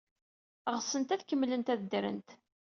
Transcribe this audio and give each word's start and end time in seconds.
Ɣsent 0.75 1.13
ad 1.13 1.23
kemmlent 1.29 1.71
ad 1.73 1.79
ddrent. 1.81 2.29